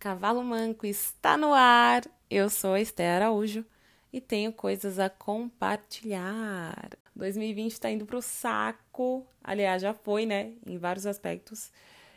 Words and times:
Cavalo 0.00 0.42
Manco 0.42 0.84
está 0.84 1.36
no 1.36 1.54
ar. 1.54 2.02
Eu 2.28 2.50
sou 2.50 2.76
Esther 2.76 3.08
Araújo 3.08 3.64
e 4.12 4.20
tenho 4.20 4.52
coisas 4.52 4.98
a 4.98 5.08
compartilhar. 5.08 6.90
2020 7.14 7.70
está 7.70 7.88
indo 7.88 8.04
para 8.04 8.16
o 8.16 8.22
saco. 8.22 9.24
Aliás, 9.44 9.80
já 9.80 9.94
foi, 9.94 10.26
né? 10.26 10.54
Em 10.66 10.76
vários 10.76 11.06
aspectos. 11.06 11.70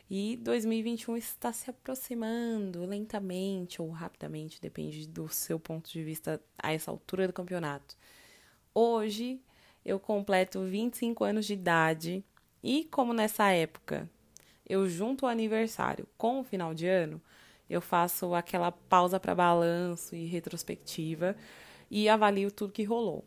E 0.10 0.36
2021 0.38 1.16
está 1.18 1.54
se 1.54 1.70
aproximando 1.70 2.84
lentamente 2.86 3.80
ou 3.84 3.90
rapidamente, 3.92 4.60
depende 4.60 5.08
do 5.08 5.30
seu 5.30 5.60
ponto 5.60 5.92
de 5.92 6.04
vista 6.04 6.42
a 6.58 6.74
essa 6.74 6.90
altura 6.90 7.28
do 7.28 7.34
campeonato. 7.34 7.96
Hoje 8.78 9.40
eu 9.86 9.98
completo 9.98 10.62
25 10.66 11.24
anos 11.24 11.46
de 11.46 11.54
idade 11.54 12.26
e, 12.62 12.84
como 12.92 13.14
nessa 13.14 13.50
época 13.50 14.10
eu 14.68 14.90
junto 14.90 15.26
o 15.26 15.30
aniversário 15.30 16.06
com 16.18 16.42
o 16.42 16.44
final 16.44 16.74
de 16.74 16.86
ano, 16.86 17.22
eu 17.70 17.80
faço 17.80 18.36
aquela 18.36 18.74
pausa 18.74 19.18
para 19.18 19.34
balanço 19.34 20.14
e 20.14 20.26
retrospectiva 20.26 21.38
e 21.90 22.10
avalio 22.10 22.52
tudo 22.52 22.74
que 22.74 22.84
rolou. 22.84 23.24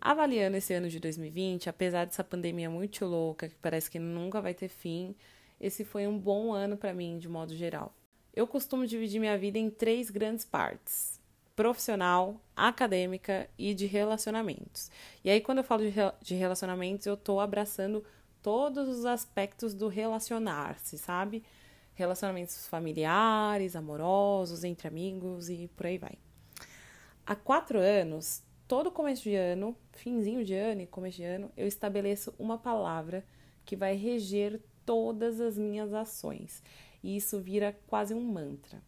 Avaliando 0.00 0.56
esse 0.56 0.72
ano 0.72 0.88
de 0.88 0.98
2020, 0.98 1.68
apesar 1.68 2.06
dessa 2.06 2.24
pandemia 2.24 2.70
muito 2.70 3.04
louca, 3.04 3.50
que 3.50 3.56
parece 3.56 3.90
que 3.90 3.98
nunca 3.98 4.40
vai 4.40 4.54
ter 4.54 4.68
fim, 4.68 5.14
esse 5.60 5.84
foi 5.84 6.06
um 6.06 6.18
bom 6.18 6.50
ano 6.50 6.78
para 6.78 6.94
mim 6.94 7.18
de 7.18 7.28
modo 7.28 7.54
geral. 7.54 7.94
Eu 8.34 8.46
costumo 8.46 8.86
dividir 8.86 9.20
minha 9.20 9.36
vida 9.36 9.58
em 9.58 9.68
três 9.68 10.08
grandes 10.08 10.46
partes: 10.46 11.20
profissional, 11.54 12.40
acadêmica 12.56 13.48
e 13.58 13.74
de 13.74 13.86
relacionamentos. 13.86 14.90
E 15.24 15.30
aí, 15.30 15.40
quando 15.40 15.58
eu 15.58 15.64
falo 15.64 15.82
de 16.20 16.34
relacionamentos, 16.34 17.06
eu 17.06 17.14
estou 17.14 17.40
abraçando 17.40 18.04
todos 18.42 18.88
os 18.88 19.04
aspectos 19.04 19.74
do 19.74 19.88
relacionar-se, 19.88 20.98
sabe? 20.98 21.44
Relacionamentos 21.94 22.66
familiares, 22.66 23.76
amorosos, 23.76 24.64
entre 24.64 24.88
amigos 24.88 25.48
e 25.48 25.68
por 25.76 25.86
aí 25.86 25.98
vai. 25.98 26.18
Há 27.24 27.36
quatro 27.36 27.78
anos, 27.78 28.42
todo 28.66 28.90
começo 28.90 29.22
de 29.22 29.34
ano, 29.36 29.76
finzinho 29.92 30.44
de 30.44 30.54
ano 30.54 30.80
e 30.80 30.86
começo 30.86 31.18
de 31.18 31.24
ano, 31.24 31.52
eu 31.56 31.66
estabeleço 31.66 32.34
uma 32.38 32.58
palavra 32.58 33.24
que 33.64 33.76
vai 33.76 33.94
reger 33.94 34.60
todas 34.84 35.40
as 35.40 35.56
minhas 35.56 35.92
ações. 35.92 36.62
E 37.02 37.16
isso 37.16 37.40
vira 37.40 37.78
quase 37.86 38.14
um 38.14 38.20
mantra. 38.20 38.82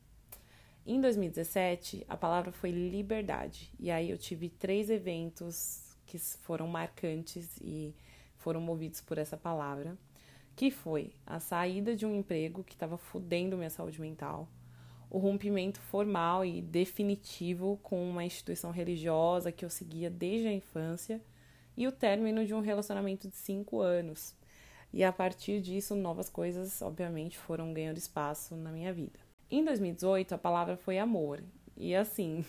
Em 0.86 1.00
2017, 1.00 2.04
a 2.06 2.14
palavra 2.14 2.52
foi 2.52 2.70
liberdade. 2.70 3.72
E 3.80 3.90
aí 3.90 4.10
eu 4.10 4.18
tive 4.18 4.50
três 4.50 4.90
eventos 4.90 5.96
que 6.04 6.18
foram 6.18 6.68
marcantes 6.68 7.56
e 7.62 7.94
foram 8.36 8.60
movidos 8.60 9.00
por 9.00 9.16
essa 9.16 9.34
palavra, 9.34 9.96
que 10.55 10.70
foi 10.70 11.14
a 11.27 11.40
saída 11.40 11.96
de 11.96 12.05
um 12.05 12.14
emprego 12.14 12.62
que 12.62 12.74
estava 12.74 12.98
fudendo 12.98 13.56
minha 13.56 13.70
saúde 13.70 13.98
mental, 13.98 14.46
o 15.08 15.16
rompimento 15.16 15.80
formal 15.80 16.44
e 16.44 16.60
definitivo 16.60 17.80
com 17.82 18.06
uma 18.06 18.22
instituição 18.22 18.70
religiosa 18.70 19.50
que 19.50 19.64
eu 19.64 19.70
seguia 19.70 20.10
desde 20.10 20.48
a 20.48 20.52
infância 20.52 21.18
e 21.74 21.88
o 21.88 21.92
término 21.92 22.44
de 22.44 22.52
um 22.52 22.60
relacionamento 22.60 23.27
de 23.27 23.36
cinco 23.36 23.80
anos. 23.80 24.34
E 24.92 25.02
a 25.02 25.10
partir 25.10 25.62
disso, 25.62 25.94
novas 25.94 26.28
coisas, 26.28 26.82
obviamente, 26.82 27.38
foram 27.38 27.72
ganhando 27.72 27.96
espaço 27.96 28.55
na 28.55 28.70
minha 28.70 28.92
vida. 28.92 29.23
Em 29.50 29.64
2018, 29.64 30.34
a 30.34 30.38
palavra 30.38 30.76
foi 30.76 30.98
amor. 30.98 31.42
E 31.76 31.94
assim, 31.94 32.44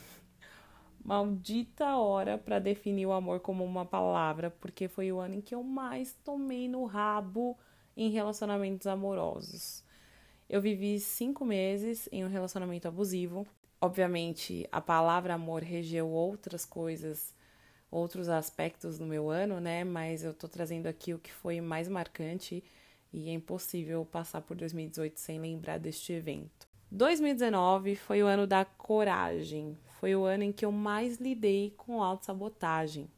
maldita 1.04 1.98
hora 1.98 2.38
para 2.38 2.60
definir 2.60 3.06
o 3.06 3.12
amor 3.12 3.40
como 3.40 3.64
uma 3.64 3.86
palavra, 3.86 4.50
porque 4.50 4.88
foi 4.88 5.12
o 5.12 5.20
ano 5.20 5.36
em 5.36 5.42
que 5.42 5.54
eu 5.54 5.64
mais 5.64 6.14
tomei 6.24 6.68
no 6.68 6.86
rabo 6.86 7.58
em 7.96 8.10
relacionamentos 8.10 8.88
amorosos. 8.88 9.84
Eu 10.50 10.62
vivi 10.62 11.00
cinco 11.00 11.44
meses 11.44 12.08
em 12.12 12.24
um 12.24 12.30
relacionamento 12.30 12.88
abusivo. 12.88 13.48
Obviamente, 13.82 14.68
a 14.72 14.80
palavra 14.80 15.34
amor 15.34 15.64
regeu 15.64 16.08
outras 16.08 16.66
coisas, 16.66 17.34
outros 17.90 18.30
aspectos 18.30 18.98
do 18.98 19.06
meu 19.06 19.30
ano, 19.30 19.60
né? 19.60 19.84
Mas 19.84 20.24
eu 20.24 20.34
tô 20.34 20.48
trazendo 20.48 20.88
aqui 20.88 21.14
o 21.14 21.20
que 21.20 21.32
foi 21.32 21.60
mais 21.62 21.88
marcante 21.88 22.64
e 23.12 23.30
é 23.30 23.34
impossível 23.34 24.06
passar 24.06 24.42
por 24.42 24.56
2018 24.56 25.20
sem 25.20 25.40
lembrar 25.40 25.80
deste 25.80 26.14
evento. 26.14 26.75
2019 26.92 27.96
foi 27.96 28.24
o 28.24 28.28
ano 28.28 28.46
da 28.46 28.64
coragem, 28.64 29.78
foi 30.00 30.16
o 30.16 30.24
ano 30.24 30.44
em 30.44 30.52
que 30.52 30.66
eu 30.66 30.72
mais 30.72 31.18
lidei 31.18 31.74
com 31.76 32.02
autossabotagem. 32.02 33.10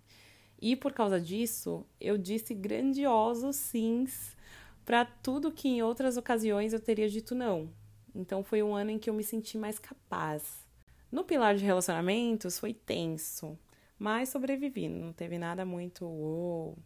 E 0.60 0.76
por 0.76 0.92
causa 0.94 1.20
disso, 1.20 1.86
eu 2.00 2.18
disse 2.18 2.54
grandiosos 2.54 3.56
sims 3.56 4.36
para 4.84 5.06
tudo 5.06 5.52
que 5.52 5.68
em 5.68 5.84
outras 5.84 6.18
ocasiões 6.18 6.74
eu 6.74 6.80
teria 6.80 7.10
dito 7.10 7.36
não. 7.36 7.70
Então 8.16 8.44
foi 8.44 8.64
um 8.64 8.74
ano 8.74 8.92
em 8.92 8.98
que 8.98 9.10
eu 9.10 9.14
me 9.14 9.24
senti 9.24 9.58
mais 9.58 9.78
capaz. 9.78 10.66
No 11.12 11.24
pilar 11.24 11.56
de 11.56 11.64
relacionamentos 11.64 12.58
foi 12.58 12.74
tenso, 12.74 13.58
mas 14.00 14.30
sobrevivi, 14.30 14.90
não 14.90 15.14
teve 15.14 15.38
nada 15.38 15.66
muito 15.66 16.06
uou. 16.06 16.78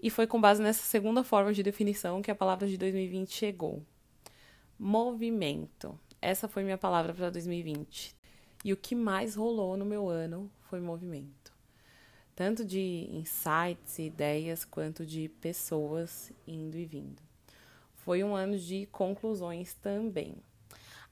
E 0.00 0.08
foi 0.08 0.26
com 0.26 0.40
base 0.40 0.62
nessa 0.62 0.82
segunda 0.82 1.24
forma 1.24 1.52
de 1.52 1.62
definição 1.62 2.22
que 2.22 2.30
a 2.30 2.34
palavra 2.34 2.66
de 2.66 2.78
2020 2.78 3.32
chegou. 3.32 3.82
Movimento. 4.78 5.98
Essa 6.20 6.48
foi 6.48 6.64
minha 6.64 6.78
palavra 6.78 7.14
para 7.14 7.30
2020. 7.30 8.16
E 8.64 8.72
o 8.72 8.76
que 8.76 8.94
mais 8.94 9.36
rolou 9.36 9.76
no 9.76 9.84
meu 9.84 10.08
ano 10.08 10.50
foi 10.68 10.80
movimento. 10.80 11.52
Tanto 12.34 12.64
de 12.64 13.08
insights 13.10 13.98
e 13.98 14.06
ideias, 14.06 14.64
quanto 14.64 15.06
de 15.06 15.28
pessoas 15.28 16.32
indo 16.46 16.76
e 16.76 16.84
vindo. 16.84 17.22
Foi 17.94 18.22
um 18.24 18.34
ano 18.34 18.58
de 18.58 18.86
conclusões 18.86 19.74
também. 19.74 20.36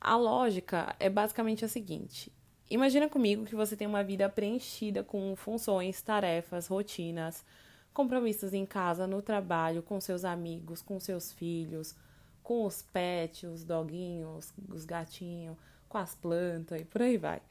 A 0.00 0.16
lógica 0.16 0.94
é 0.98 1.08
basicamente 1.08 1.64
a 1.64 1.68
seguinte: 1.68 2.32
imagina 2.70 3.08
comigo 3.08 3.44
que 3.44 3.54
você 3.54 3.76
tem 3.76 3.86
uma 3.86 4.04
vida 4.04 4.28
preenchida 4.28 5.02
com 5.02 5.34
funções, 5.36 6.02
tarefas, 6.02 6.66
rotinas, 6.66 7.44
compromissos 7.92 8.52
em 8.52 8.66
casa, 8.66 9.06
no 9.06 9.22
trabalho, 9.22 9.82
com 9.82 10.00
seus 10.00 10.24
amigos, 10.24 10.82
com 10.82 11.00
seus 11.00 11.32
filhos, 11.32 11.94
com 12.46 12.64
os 12.64 12.80
pets, 12.80 13.42
os 13.42 13.64
doguinhos, 13.64 14.54
os 14.68 14.84
gatinhos, 14.84 15.58
com 15.88 15.98
as 15.98 16.14
plantas 16.14 16.80
e 16.80 16.84
por 16.84 17.02
aí 17.02 17.16
vai. 17.16 17.42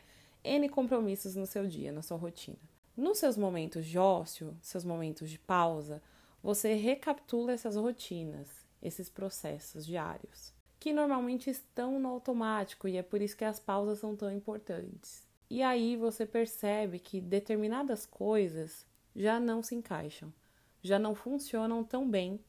N 0.42 0.70
compromissos 0.70 1.36
no 1.36 1.46
seu 1.46 1.68
dia, 1.68 1.92
na 1.92 2.02
sua 2.02 2.16
rotina. 2.16 2.58
Nos 2.96 3.18
seus 3.18 3.36
momentos 3.36 3.86
de 3.86 4.00
ócio, 4.00 4.56
seus 4.62 4.86
momentos 4.86 5.30
de 5.30 5.38
pausa, 5.38 6.02
você 6.42 6.76
recapitula 6.76 7.52
essas 7.52 7.76
rotinas, 7.76 8.48
esses 8.82 9.10
processos 9.10 9.86
diários, 9.86 10.54
que 10.80 10.94
normalmente 10.94 11.50
estão 11.50 12.00
no 12.00 12.08
automático 12.08 12.88
e 12.88 12.96
é 12.96 13.04
por 13.04 13.22
isso 13.22 13.36
que 13.36 13.44
as 13.44 13.60
pausas 13.60 14.00
são 14.00 14.16
tão 14.16 14.32
importantes. 14.32 15.28
E 15.50 15.62
aí 15.62 15.98
você 15.98 16.26
percebe 16.26 17.00
que 17.00 17.20
determinadas 17.20 18.06
coisas 18.06 18.86
já 19.14 19.42
não 19.42 19.62
se 19.62 19.76
encaixam, 19.76 20.34
já 20.82 20.98
não 20.98 21.14
funcionam 21.14 21.84
tão 21.84 22.10
bem 22.10 22.40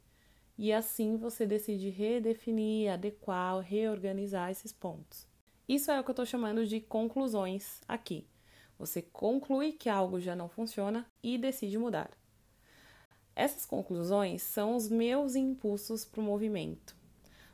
e 0.59 0.73
assim 0.73 1.17
você 1.17 1.47
decide 1.47 1.91
redefinir, 1.91 2.93
adequar, 2.93 3.61
reorganizar 3.61 4.51
esses 4.51 4.73
pontos. 4.73 5.27
Isso 5.69 5.91
é 5.91 6.01
o 6.01 6.05
que 6.05 6.11
eu 6.11 6.13
estou 6.13 6.27
chamando 6.27 6.67
de 6.67 6.81
conclusões 6.81 7.81
aqui. 7.89 8.27
Você 8.79 9.03
conclui 9.03 9.73
que 9.73 9.89
algo 9.89 10.21
já 10.21 10.37
não 10.37 10.49
funciona 10.49 11.07
e 11.23 11.37
decide 11.37 11.79
mudar. 11.79 12.11
Essas 13.35 13.67
conclusões 13.67 14.43
são 14.43 14.77
os 14.77 14.89
meus 14.89 15.35
impulsos 15.35 16.05
para 16.05 16.21
o 16.21 16.25
movimento. 16.25 16.97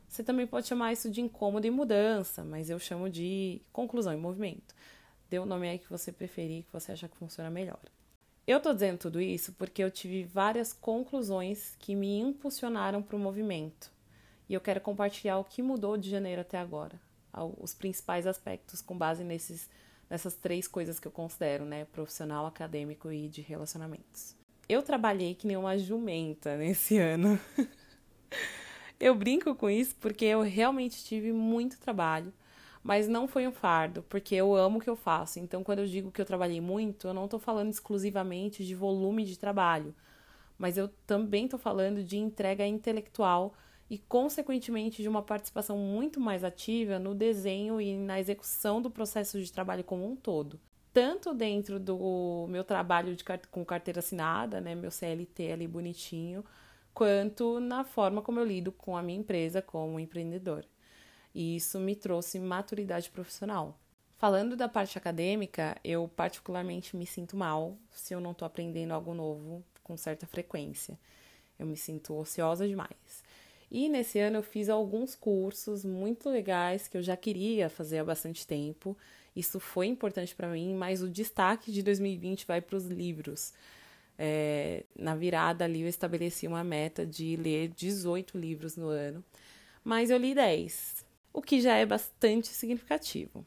Você 0.07 0.23
também 0.23 0.45
pode 0.45 0.67
chamar 0.67 0.93
isso 0.93 1.09
de 1.09 1.21
incômodo 1.21 1.65
e 1.65 1.71
mudança, 1.71 2.43
mas 2.43 2.69
eu 2.69 2.77
chamo 2.77 3.09
de 3.09 3.61
conclusão 3.71 4.13
e 4.13 4.17
movimento. 4.17 4.75
Dê 5.29 5.39
o 5.39 5.45
nome 5.45 5.67
aí 5.67 5.79
que 5.79 5.89
você 5.89 6.11
preferir, 6.11 6.63
que 6.63 6.71
você 6.71 6.91
achar 6.91 7.09
que 7.09 7.17
funciona 7.17 7.49
melhor. 7.49 7.81
Eu 8.45 8.59
tô 8.59 8.73
dizendo 8.73 8.97
tudo 8.97 9.21
isso 9.21 9.53
porque 9.53 9.81
eu 9.81 9.89
tive 9.89 10.25
várias 10.25 10.73
conclusões 10.73 11.77
que 11.79 11.95
me 11.95 12.19
impulsionaram 12.19 13.01
para 13.01 13.15
o 13.15 13.19
movimento. 13.19 13.89
E 14.49 14.53
eu 14.53 14.59
quero 14.59 14.81
compartilhar 14.81 15.37
o 15.37 15.45
que 15.45 15.61
mudou 15.61 15.95
de 15.95 16.09
janeiro 16.09 16.41
até 16.41 16.57
agora, 16.57 16.99
os 17.57 17.73
principais 17.73 18.27
aspectos 18.27 18.81
com 18.81 18.97
base 18.97 19.23
nesses, 19.23 19.69
nessas 20.09 20.35
três 20.35 20.67
coisas 20.67 20.99
que 20.99 21.07
eu 21.07 21.11
considero, 21.11 21.63
né? 21.63 21.85
Profissional, 21.85 22.45
acadêmico 22.45 23.09
e 23.09 23.29
de 23.29 23.41
relacionamentos. 23.41 24.35
Eu 24.67 24.83
trabalhei 24.83 25.35
que 25.35 25.47
nem 25.47 25.55
uma 25.55 25.77
jumenta 25.77 26.55
nesse 26.57 26.97
ano. 26.97 27.39
eu 28.99 29.15
brinco 29.15 29.55
com 29.55 29.69
isso 29.69 29.95
porque 30.01 30.25
eu 30.25 30.41
realmente 30.41 31.01
tive 31.05 31.31
muito 31.31 31.79
trabalho 31.79 32.33
mas 32.83 33.07
não 33.07 33.27
foi 33.27 33.47
um 33.47 33.51
fardo, 33.53 34.03
porque 34.03 34.35
eu 34.35 34.55
amo 34.55 34.77
o 34.79 34.81
que 34.81 34.89
eu 34.89 34.95
faço. 34.95 35.39
Então, 35.39 35.63
quando 35.63 35.79
eu 35.79 35.87
digo 35.87 36.11
que 36.11 36.21
eu 36.21 36.25
trabalhei 36.25 36.61
muito, 36.61 37.07
eu 37.07 37.13
não 37.13 37.25
estou 37.25 37.39
falando 37.39 37.71
exclusivamente 37.71 38.65
de 38.65 38.75
volume 38.75 39.25
de 39.25 39.39
trabalho, 39.39 39.95
mas 40.57 40.77
eu 40.77 40.87
também 41.07 41.45
estou 41.45 41.59
falando 41.59 42.03
de 42.03 42.17
entrega 42.17 42.65
intelectual 42.67 43.55
e, 43.89 43.97
consequentemente, 43.99 45.01
de 45.01 45.09
uma 45.09 45.21
participação 45.21 45.77
muito 45.77 46.19
mais 46.19 46.43
ativa 46.43 46.99
no 46.99 47.15
desenho 47.15 47.81
e 47.81 47.97
na 47.97 48.19
execução 48.19 48.81
do 48.81 48.91
processo 48.91 49.41
de 49.41 49.51
trabalho 49.51 49.83
como 49.83 50.05
um 50.09 50.15
todo. 50.15 50.59
tanto 50.93 51.33
dentro 51.33 51.79
do 51.79 52.45
meu 52.49 52.63
trabalho 52.63 53.15
de, 53.15 53.23
com 53.51 53.65
carteira 53.65 53.99
assinada, 53.99 54.61
né, 54.61 54.75
meu 54.75 54.91
CLT 54.91 55.51
ali 55.51 55.67
bonitinho, 55.67 56.45
quanto 56.93 57.59
na 57.59 57.83
forma 57.83 58.21
como 58.21 58.39
eu 58.39 58.45
lido 58.45 58.71
com 58.71 58.95
a 58.97 59.01
minha 59.03 59.19
empresa 59.19 59.61
como 59.61 59.99
empreendedor. 59.99 60.65
E 61.33 61.55
isso 61.55 61.79
me 61.79 61.95
trouxe 61.95 62.39
maturidade 62.39 63.09
profissional. 63.09 63.79
Falando 64.17 64.55
da 64.55 64.69
parte 64.69 64.97
acadêmica, 64.97 65.75
eu 65.83 66.07
particularmente 66.07 66.95
me 66.95 67.05
sinto 67.05 67.35
mal 67.35 67.77
se 67.91 68.13
eu 68.13 68.21
não 68.21 68.31
estou 68.31 68.45
aprendendo 68.45 68.93
algo 68.93 69.13
novo 69.13 69.63
com 69.83 69.97
certa 69.97 70.25
frequência. 70.25 70.97
Eu 71.59 71.65
me 71.65 71.75
sinto 71.75 72.15
ociosa 72.15 72.67
demais. 72.67 73.23
E 73.69 73.89
nesse 73.89 74.19
ano 74.19 74.37
eu 74.37 74.43
fiz 74.43 74.69
alguns 74.69 75.15
cursos 75.15 75.83
muito 75.83 76.29
legais 76.29 76.87
que 76.87 76.95
eu 76.95 77.01
já 77.01 77.17
queria 77.17 77.69
fazer 77.69 77.99
há 77.99 78.03
bastante 78.03 78.45
tempo. 78.45 78.95
Isso 79.35 79.59
foi 79.59 79.87
importante 79.87 80.35
para 80.35 80.47
mim, 80.47 80.75
mas 80.75 81.01
o 81.01 81.09
destaque 81.09 81.71
de 81.71 81.81
2020 81.81 82.45
vai 82.45 82.61
para 82.61 82.77
os 82.77 82.85
livros. 82.85 83.51
É, 84.17 84.83
na 84.95 85.15
virada 85.15 85.65
ali 85.65 85.81
eu 85.81 85.87
estabeleci 85.87 86.47
uma 86.47 86.63
meta 86.63 87.03
de 87.03 87.35
ler 87.35 87.69
18 87.69 88.37
livros 88.37 88.77
no 88.77 88.87
ano, 88.87 89.23
mas 89.83 90.11
eu 90.11 90.17
li 90.19 90.35
10, 90.35 91.02
o 91.33 91.41
que 91.41 91.59
já 91.59 91.75
é 91.75 91.85
bastante 91.85 92.49
significativo. 92.49 93.45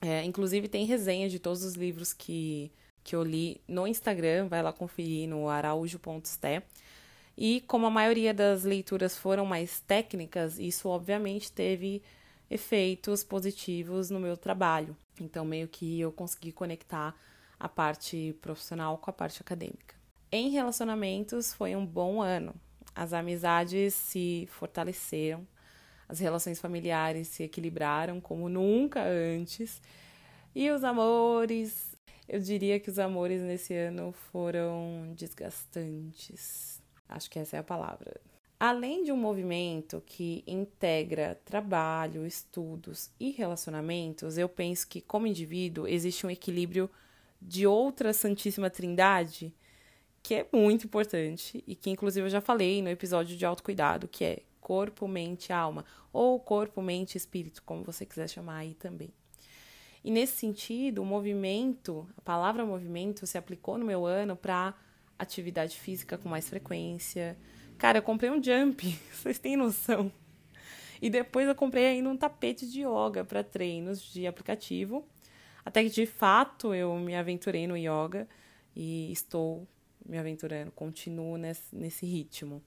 É, 0.00 0.24
inclusive 0.24 0.66
tem 0.66 0.84
resenha 0.84 1.28
de 1.28 1.38
todos 1.38 1.62
os 1.62 1.74
livros 1.74 2.12
que, 2.12 2.72
que 3.04 3.14
eu 3.14 3.22
li 3.22 3.60
no 3.68 3.86
Instagram, 3.86 4.48
vai 4.48 4.62
lá 4.62 4.72
conferir 4.72 5.28
no 5.28 5.48
araújo.ste. 5.48 6.62
E 7.36 7.60
como 7.62 7.86
a 7.86 7.90
maioria 7.90 8.34
das 8.34 8.64
leituras 8.64 9.16
foram 9.16 9.46
mais 9.46 9.80
técnicas, 9.80 10.58
isso 10.58 10.88
obviamente 10.88 11.52
teve 11.52 12.02
efeitos 12.50 13.22
positivos 13.22 14.10
no 14.10 14.20
meu 14.20 14.36
trabalho. 14.36 14.96
Então, 15.20 15.44
meio 15.44 15.68
que 15.68 16.00
eu 16.00 16.12
consegui 16.12 16.52
conectar 16.52 17.14
a 17.58 17.68
parte 17.68 18.36
profissional 18.42 18.98
com 18.98 19.08
a 19.10 19.12
parte 19.12 19.40
acadêmica. 19.40 19.94
Em 20.30 20.50
relacionamentos, 20.50 21.54
foi 21.54 21.76
um 21.76 21.86
bom 21.86 22.20
ano. 22.20 22.54
As 22.94 23.12
amizades 23.12 23.94
se 23.94 24.48
fortaleceram, 24.50 25.46
as 26.12 26.20
relações 26.20 26.60
familiares 26.60 27.28
se 27.28 27.42
equilibraram 27.42 28.20
como 28.20 28.48
nunca 28.48 29.02
antes. 29.02 29.80
E 30.54 30.70
os 30.70 30.84
amores, 30.84 31.96
eu 32.28 32.38
diria 32.38 32.78
que 32.78 32.90
os 32.90 32.98
amores 32.98 33.42
nesse 33.42 33.74
ano 33.74 34.12
foram 34.30 35.12
desgastantes 35.16 36.72
Acho 37.12 37.30
que 37.30 37.38
essa 37.38 37.56
é 37.56 37.60
a 37.60 37.64
palavra. 37.64 38.20
Além 38.58 39.02
de 39.02 39.12
um 39.12 39.16
movimento 39.16 40.02
que 40.06 40.44
integra 40.46 41.38
trabalho, 41.44 42.24
estudos 42.26 43.10
e 43.18 43.30
relacionamentos, 43.30 44.38
eu 44.38 44.48
penso 44.48 44.86
que, 44.88 45.00
como 45.00 45.26
indivíduo, 45.26 45.86
existe 45.86 46.26
um 46.26 46.30
equilíbrio 46.30 46.88
de 47.40 47.66
outra 47.66 48.12
Santíssima 48.12 48.70
Trindade 48.70 49.54
que 50.22 50.34
é 50.34 50.46
muito 50.52 50.86
importante 50.86 51.64
e 51.66 51.74
que, 51.74 51.90
inclusive, 51.90 52.26
eu 52.26 52.30
já 52.30 52.40
falei 52.40 52.80
no 52.80 52.88
episódio 52.88 53.36
de 53.36 53.44
autocuidado, 53.44 54.06
que 54.06 54.24
é 54.24 54.42
corpo, 54.62 55.06
mente, 55.06 55.52
alma, 55.52 55.84
ou 56.12 56.40
corpo, 56.40 56.80
mente, 56.80 57.18
espírito, 57.18 57.62
como 57.64 57.82
você 57.82 58.06
quiser 58.06 58.28
chamar 58.28 58.58
aí 58.58 58.74
também. 58.74 59.12
E 60.04 60.10
nesse 60.10 60.36
sentido, 60.36 61.02
o 61.02 61.04
movimento, 61.04 62.08
a 62.16 62.20
palavra 62.22 62.64
movimento 62.64 63.26
se 63.26 63.36
aplicou 63.36 63.76
no 63.76 63.84
meu 63.84 64.06
ano 64.06 64.34
para 64.34 64.74
atividade 65.18 65.78
física 65.78 66.16
com 66.16 66.28
mais 66.28 66.48
frequência. 66.48 67.36
Cara, 67.76 67.98
eu 67.98 68.02
comprei 68.02 68.30
um 68.30 68.42
jump, 68.42 68.98
vocês 69.12 69.38
têm 69.38 69.56
noção? 69.56 70.10
E 71.00 71.10
depois 71.10 71.46
eu 71.48 71.54
comprei 71.54 71.86
ainda 71.86 72.08
um 72.08 72.16
tapete 72.16 72.68
de 72.68 72.82
yoga 72.82 73.24
para 73.24 73.42
treinos 73.42 74.00
de 74.12 74.26
aplicativo. 74.26 75.04
Até 75.64 75.82
que 75.82 75.90
de 75.90 76.06
fato 76.06 76.74
eu 76.74 76.96
me 76.96 77.14
aventurei 77.14 77.66
no 77.66 77.76
yoga 77.76 78.28
e 78.74 79.10
estou 79.12 79.66
me 80.04 80.18
aventurando, 80.18 80.70
continuo 80.72 81.36
nesse, 81.36 81.74
nesse 81.74 82.06
ritmo. 82.06 82.62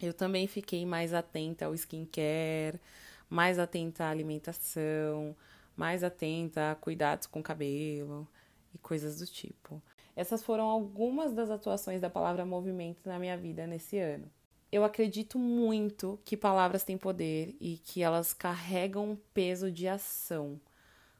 Eu 0.00 0.12
também 0.12 0.46
fiquei 0.46 0.84
mais 0.84 1.14
atenta 1.14 1.66
ao 1.66 1.74
skincare, 1.74 2.80
mais 3.28 3.58
atenta 3.58 4.04
à 4.04 4.10
alimentação, 4.10 5.36
mais 5.76 6.04
atenta 6.04 6.72
a 6.72 6.74
cuidados 6.74 7.26
com 7.26 7.40
o 7.40 7.42
cabelo 7.42 8.28
e 8.74 8.78
coisas 8.78 9.18
do 9.18 9.26
tipo. 9.26 9.82
Essas 10.16 10.42
foram 10.42 10.64
algumas 10.64 11.32
das 11.32 11.50
atuações 11.50 12.00
da 12.00 12.10
palavra 12.10 12.44
movimento 12.44 13.06
na 13.06 13.18
minha 13.18 13.36
vida 13.36 13.66
nesse 13.66 13.98
ano. 13.98 14.30
Eu 14.70 14.84
acredito 14.84 15.38
muito 15.38 16.18
que 16.24 16.36
palavras 16.36 16.84
têm 16.84 16.98
poder 16.98 17.56
e 17.60 17.78
que 17.78 18.02
elas 18.02 18.32
carregam 18.32 19.12
um 19.12 19.16
peso 19.32 19.70
de 19.70 19.86
ação. 19.86 20.60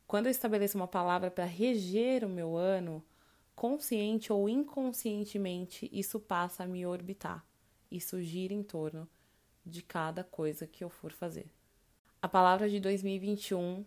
Quando 0.06 0.26
eu 0.26 0.30
estabeleço 0.30 0.76
uma 0.76 0.88
palavra 0.88 1.30
para 1.30 1.44
reger 1.44 2.24
o 2.24 2.28
meu 2.28 2.56
ano, 2.56 3.02
consciente 3.54 4.32
ou 4.32 4.48
inconscientemente, 4.48 5.88
isso 5.92 6.18
passa 6.18 6.64
a 6.64 6.66
me 6.66 6.84
orbitar. 6.84 7.44
Isso 7.94 8.20
gira 8.20 8.52
em 8.52 8.64
torno 8.64 9.08
de 9.64 9.80
cada 9.80 10.24
coisa 10.24 10.66
que 10.66 10.82
eu 10.82 10.90
for 10.90 11.12
fazer. 11.12 11.46
A 12.20 12.28
palavra 12.28 12.68
de 12.68 12.80
2021 12.80 13.84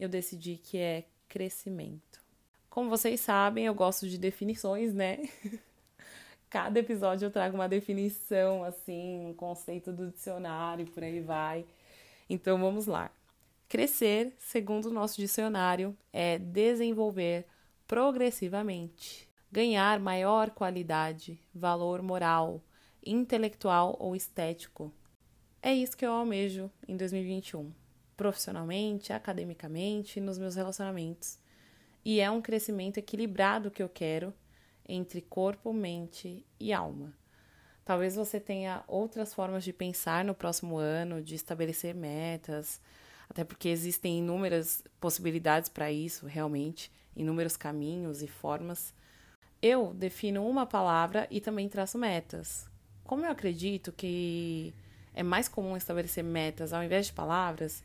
eu 0.00 0.08
decidi 0.08 0.56
que 0.56 0.78
é 0.78 1.06
crescimento. 1.28 2.20
Como 2.68 2.90
vocês 2.90 3.20
sabem, 3.20 3.66
eu 3.66 3.74
gosto 3.74 4.08
de 4.08 4.18
definições, 4.18 4.92
né? 4.92 5.28
Cada 6.50 6.80
episódio 6.80 7.26
eu 7.26 7.30
trago 7.30 7.54
uma 7.54 7.68
definição, 7.68 8.64
assim, 8.64 9.24
um 9.24 9.32
conceito 9.32 9.92
do 9.92 10.10
dicionário, 10.10 10.86
por 10.86 11.04
aí 11.04 11.20
vai. 11.20 11.64
Então 12.28 12.58
vamos 12.58 12.88
lá. 12.88 13.12
Crescer, 13.68 14.34
segundo 14.40 14.86
o 14.86 14.92
nosso 14.92 15.20
dicionário, 15.20 15.96
é 16.12 16.36
desenvolver 16.36 17.46
progressivamente, 17.86 19.28
ganhar 19.52 20.00
maior 20.00 20.50
qualidade, 20.50 21.40
valor 21.54 22.02
moral, 22.02 22.60
intelectual 23.04 23.96
ou 23.98 24.14
estético. 24.14 24.92
É 25.62 25.72
isso 25.74 25.96
que 25.96 26.06
eu 26.06 26.12
almejo 26.12 26.70
em 26.88 26.96
2021, 26.96 27.72
profissionalmente, 28.16 29.12
academicamente, 29.12 30.20
nos 30.20 30.38
meus 30.38 30.54
relacionamentos 30.54 31.38
e 32.04 32.20
é 32.20 32.30
um 32.30 32.40
crescimento 32.40 32.98
equilibrado 32.98 33.70
que 33.70 33.82
eu 33.82 33.88
quero 33.88 34.32
entre 34.88 35.20
corpo, 35.20 35.72
mente 35.72 36.44
e 36.58 36.72
alma. 36.72 37.14
Talvez 37.84 38.16
você 38.16 38.40
tenha 38.40 38.82
outras 38.86 39.34
formas 39.34 39.64
de 39.64 39.72
pensar 39.72 40.24
no 40.24 40.34
próximo 40.34 40.78
ano, 40.78 41.22
de 41.22 41.34
estabelecer 41.34 41.94
metas, 41.94 42.80
até 43.28 43.44
porque 43.44 43.68
existem 43.68 44.18
inúmeras 44.18 44.82
possibilidades 45.00 45.68
para 45.68 45.90
isso, 45.90 46.26
realmente, 46.26 46.90
inúmeros 47.14 47.56
caminhos 47.56 48.22
e 48.22 48.26
formas. 48.26 48.94
Eu 49.62 49.92
defino 49.92 50.46
uma 50.46 50.66
palavra 50.66 51.26
e 51.30 51.40
também 51.40 51.68
traço 51.68 51.98
metas. 51.98 52.69
Como 53.10 53.26
eu 53.26 53.32
acredito 53.32 53.90
que 53.90 54.72
é 55.12 55.20
mais 55.20 55.48
comum 55.48 55.76
estabelecer 55.76 56.22
metas 56.22 56.72
ao 56.72 56.80
invés 56.80 57.06
de 57.06 57.12
palavras, 57.12 57.82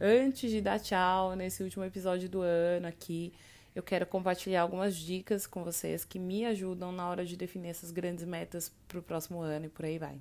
antes 0.00 0.50
de 0.50 0.60
dar 0.60 0.80
tchau 0.80 1.36
nesse 1.36 1.62
último 1.62 1.84
episódio 1.84 2.28
do 2.28 2.40
ano 2.40 2.88
aqui, 2.88 3.32
eu 3.72 3.84
quero 3.84 4.04
compartilhar 4.04 4.62
algumas 4.62 4.96
dicas 4.96 5.46
com 5.46 5.62
vocês 5.62 6.04
que 6.04 6.18
me 6.18 6.44
ajudam 6.44 6.90
na 6.90 7.08
hora 7.08 7.24
de 7.24 7.36
definir 7.36 7.68
essas 7.68 7.92
grandes 7.92 8.24
metas 8.24 8.68
para 8.88 8.98
o 8.98 9.02
próximo 9.02 9.40
ano 9.42 9.66
e 9.66 9.68
por 9.68 9.84
aí 9.84 9.96
vai. 9.96 10.20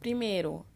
Primeiro, 0.00 0.66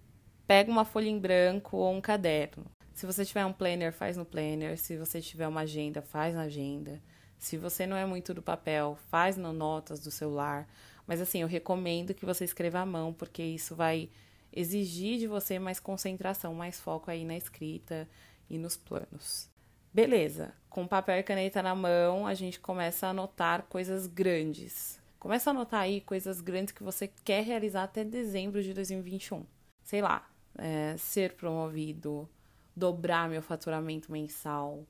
pega 0.47 0.71
uma 0.71 0.85
folha 0.85 1.09
em 1.09 1.19
branco 1.19 1.79
ou 1.79 1.93
um 1.93 2.01
caderno. 2.01 2.65
Se 2.95 3.07
você 3.07 3.25
tiver 3.25 3.45
um 3.45 3.53
planner, 3.53 3.93
faz 3.93 4.17
no 4.17 4.25
planner. 4.25 4.79
Se 4.79 4.97
você 4.97 5.21
tiver 5.21 5.49
uma 5.49 5.63
agenda, 5.63 6.01
faz 6.01 6.37
na 6.37 6.43
agenda. 6.43 7.03
Se 7.41 7.57
você 7.57 7.89
não 7.89 7.97
é 7.97 8.07
muito 8.07 8.33
do 8.33 8.41
papel, 8.41 8.97
faz 9.11 9.37
no 9.37 9.53
notas 9.53 9.99
do 9.99 10.13
celular. 10.13 10.69
Mas 11.11 11.21
assim, 11.21 11.41
eu 11.41 11.49
recomendo 11.49 12.15
que 12.15 12.25
você 12.25 12.45
escreva 12.45 12.79
à 12.79 12.87
mão, 12.87 13.13
porque 13.13 13.43
isso 13.43 13.75
vai 13.75 14.09
exigir 14.53 15.19
de 15.19 15.27
você 15.27 15.59
mais 15.59 15.81
concentração, 15.81 16.55
mais 16.55 16.79
foco 16.79 17.11
aí 17.11 17.25
na 17.25 17.37
escrita 17.37 18.09
e 18.49 18.57
nos 18.57 18.77
planos. 18.77 19.51
Beleza, 19.93 20.55
com 20.69 20.87
papel 20.87 21.19
e 21.19 21.25
caneta 21.25 21.65
na 21.65 21.75
mão, 21.75 22.29
a 22.29 22.35
gente 22.35 22.61
começa 22.61 23.09
a 23.09 23.11
anotar 23.11 23.65
coisas 23.65 24.07
grandes. 24.07 25.01
Começa 25.19 25.51
a 25.51 25.53
anotar 25.53 25.81
aí 25.81 26.01
coisas 26.01 26.41
grandes 26.41 26.73
que 26.73 26.85
você 26.85 27.09
quer 27.25 27.43
realizar 27.43 27.83
até 27.83 28.05
dezembro 28.05 28.63
de 28.63 28.73
2021. 28.73 29.45
Sei 29.83 30.01
lá, 30.01 30.31
é, 30.57 30.95
ser 30.97 31.33
promovido, 31.33 32.29
dobrar 32.77 33.29
meu 33.29 33.43
faturamento 33.43 34.13
mensal, 34.13 34.87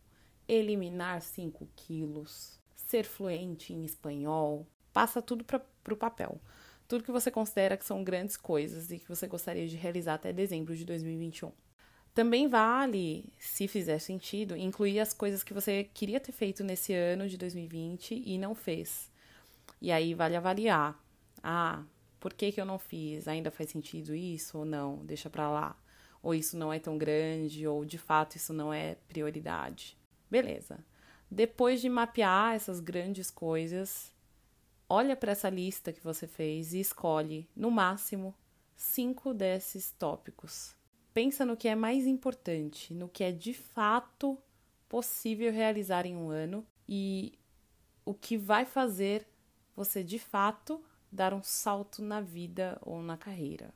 eliminar 0.47 1.23
5 1.23 1.67
quilos, 1.75 2.61
ser 2.77 3.05
fluente 3.05 3.73
em 3.73 3.87
espanhol. 3.87 4.67
Passa 4.93 5.23
tudo 5.23 5.45
para 5.45 5.63
o 5.91 5.97
papel. 5.97 6.41
Tudo 6.89 7.05
que 7.05 7.13
você 7.13 7.31
considera 7.31 7.77
que 7.77 7.85
são 7.85 8.03
grandes 8.03 8.37
coisas 8.37 8.91
e 8.91 8.99
que 8.99 9.09
você 9.09 9.27
gostaria 9.27 9.67
de 9.69 9.77
realizar 9.77 10.15
até 10.15 10.33
dezembro 10.33 10.75
de 10.75 10.85
2021. 10.85 11.53
Também 12.13 12.49
vale, 12.49 13.33
se 13.39 13.69
fizer 13.69 14.01
sentido, 14.01 14.57
incluir 14.57 14.99
as 14.99 15.13
coisas 15.13 15.45
que 15.45 15.55
você 15.55 15.85
queria 15.95 16.19
ter 16.19 16.33
feito 16.33 16.65
nesse 16.65 16.93
ano 16.93 17.29
de 17.29 17.39
2020 17.39 18.23
e 18.27 18.37
não 18.37 18.55
fez. 18.55 19.09
E 19.81 19.93
aí 19.93 20.13
vale 20.13 20.35
avaliar. 20.35 21.01
Ah, 21.43 21.85
por 22.19 22.35
que, 22.35 22.51
que 22.51 22.61
eu 22.61 22.65
não 22.65 22.79
fiz? 22.79 23.29
Ainda 23.29 23.51
faz 23.51 23.71
sentido 23.71 24.15
isso 24.15 24.59
ou 24.59 24.65
não? 24.65 25.05
Deixa 25.07 25.31
pra 25.31 25.49
lá. 25.49 25.77
Ou 26.23 26.35
isso 26.35 26.59
não 26.59 26.73
é 26.73 26.79
tão 26.79 26.99
grande, 26.99 27.67
ou 27.67 27.85
de 27.85 27.97
fato 27.97 28.37
isso 28.37 28.53
não 28.53 28.73
é 28.73 28.97
prioridade. 29.09 29.97
Beleza. 30.31 30.85
Depois 31.31 31.81
de 31.81 31.89
mapear 31.89 32.55
essas 32.55 32.81
grandes 32.81 33.31
coisas, 33.31 34.13
olha 34.91 35.15
para 35.15 35.31
essa 35.31 35.49
lista 35.49 35.93
que 35.93 36.03
você 36.03 36.27
fez 36.27 36.75
e 36.75 36.81
escolhe, 36.81 37.49
no 37.55 37.71
máximo, 37.71 38.35
cinco 38.77 39.33
desses 39.33 39.93
tópicos. 39.93 40.75
Pensa 41.15 41.47
no 41.47 41.57
que 41.57 41.69
é 41.69 41.77
mais 41.77 42.09
importante, 42.09 42.93
no 42.93 43.09
que 43.09 43.23
é 43.23 43.31
de 43.31 43.55
fato 43.55 44.37
possível 44.89 45.53
realizar 45.53 46.07
em 46.07 46.17
um 46.17 46.29
ano 46.29 46.67
e 46.89 47.39
o 48.05 48.13
que 48.13 48.37
vai 48.37 48.65
fazer 48.65 49.29
você 49.77 50.03
de 50.03 50.19
fato 50.19 50.83
dar 51.11 51.33
um 51.33 51.43
salto 51.43 52.03
na 52.03 52.21
vida 52.21 52.77
ou 52.83 53.01
na 53.01 53.17
carreira. 53.17 53.73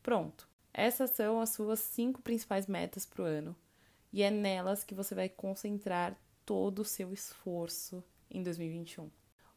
Pronto. 0.00 0.48
Essas 0.72 1.10
são 1.10 1.40
as 1.40 1.50
suas 1.50 1.80
cinco 1.80 2.22
principais 2.22 2.68
metas 2.68 3.04
para 3.04 3.22
o 3.22 3.24
ano 3.24 3.56
e 4.12 4.22
é 4.22 4.30
nelas 4.30 4.84
que 4.84 4.94
você 4.94 5.12
vai 5.12 5.28
concentrar 5.28 6.16
todo 6.46 6.80
o 6.80 6.84
seu 6.84 7.12
esforço 7.12 8.04
em 8.30 8.44
2021. 8.44 9.10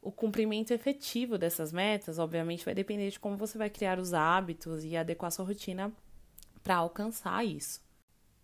O 0.04 0.12
cumprimento 0.12 0.74
efetivo 0.74 1.38
dessas 1.38 1.72
metas, 1.72 2.20
obviamente, 2.20 2.66
vai 2.66 2.76
depender 2.76 3.10
de 3.10 3.18
como 3.18 3.38
você 3.38 3.58
vai 3.58 3.70
criar 3.70 3.98
os 4.00 4.14
hábitos 4.14 4.84
e 4.84 4.98
adequar 4.98 5.32
sua 5.32 5.46
rotina 5.46 5.94
para 6.62 6.76
alcançar 6.76 7.46
isso. 7.46 7.82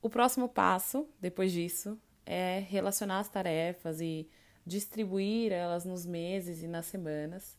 O 0.01 0.09
próximo 0.09 0.47
passo, 0.47 1.05
depois 1.19 1.51
disso, 1.51 1.99
é 2.25 2.59
relacionar 2.69 3.19
as 3.19 3.27
tarefas 3.27 3.99
e 3.99 4.25
distribuir 4.65 5.51
elas 5.51 5.83
nos 5.83 6.05
meses 6.05 6.63
e 6.63 6.67
nas 6.67 6.85
semanas. 6.85 7.57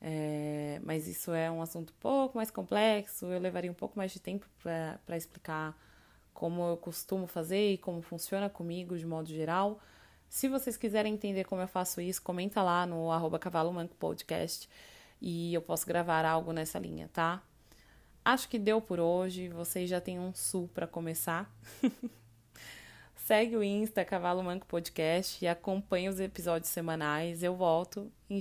É, 0.00 0.78
mas 0.84 1.08
isso 1.08 1.32
é 1.32 1.50
um 1.50 1.60
assunto 1.60 1.92
um 1.92 2.00
pouco 2.00 2.36
mais 2.36 2.52
complexo, 2.52 3.26
eu 3.26 3.40
levaria 3.40 3.70
um 3.70 3.74
pouco 3.74 3.98
mais 3.98 4.12
de 4.12 4.20
tempo 4.20 4.46
para 4.62 5.16
explicar 5.16 5.76
como 6.32 6.62
eu 6.68 6.76
costumo 6.76 7.26
fazer 7.26 7.72
e 7.72 7.78
como 7.78 8.00
funciona 8.00 8.48
comigo 8.48 8.96
de 8.96 9.06
modo 9.06 9.28
geral. 9.28 9.80
Se 10.28 10.48
vocês 10.48 10.76
quiserem 10.76 11.14
entender 11.14 11.44
como 11.44 11.62
eu 11.62 11.68
faço 11.68 12.00
isso, 12.00 12.22
comenta 12.22 12.62
lá 12.62 12.86
no 12.86 13.10
arroba 13.10 13.38
Cavalo 13.38 13.72
Manco 13.72 13.94
Podcast 13.94 14.68
e 15.20 15.54
eu 15.54 15.62
posso 15.62 15.86
gravar 15.86 16.24
algo 16.24 16.52
nessa 16.52 16.78
linha, 16.78 17.08
tá? 17.12 17.42
Acho 18.24 18.48
que 18.48 18.58
deu 18.58 18.80
por 18.80 18.98
hoje, 18.98 19.48
vocês 19.48 19.88
já 19.88 20.00
têm 20.00 20.18
um 20.18 20.34
sul 20.34 20.68
para 20.72 20.86
começar. 20.86 21.50
Segue 23.14 23.56
o 23.56 23.62
Insta 23.62 24.04
Cavalo 24.04 24.42
Manco 24.42 24.66
Podcast 24.66 25.42
e 25.42 25.48
acompanhe 25.48 26.08
os 26.08 26.20
episódios 26.20 26.70
semanais. 26.70 27.42
Eu 27.42 27.56
volto 27.56 28.12
em 28.28 28.40